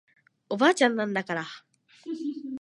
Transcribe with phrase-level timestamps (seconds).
[0.49, 1.45] おばあちゃんなんだから